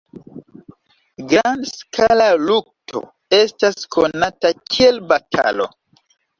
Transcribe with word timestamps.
Grand-skala 1.33 2.31
lukto 2.47 3.03
estas 3.43 3.87
konata 3.99 4.55
kiel 4.67 5.01
batalo. 5.15 5.73